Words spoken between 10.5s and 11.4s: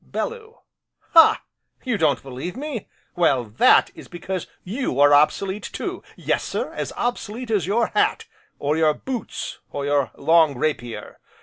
rapier.